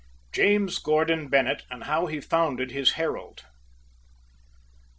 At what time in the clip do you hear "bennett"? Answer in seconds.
1.27-1.61